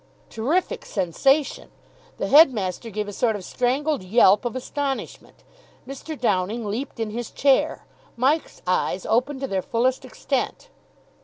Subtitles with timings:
[0.31, 1.69] Terrific sensation!
[2.17, 5.43] The headmaster gave a sort of strangled yelp of astonishment.
[5.87, 6.19] Mr.
[6.19, 7.85] Downing leaped in his chair.
[8.17, 10.69] Mike's eyes opened to their fullest extent.